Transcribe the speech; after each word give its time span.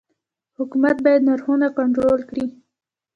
حکومت 0.57 0.97
باید 1.05 1.25
نرخونه 1.29 1.67
کنټرول 1.77 2.19
کړي؟ 2.29 2.45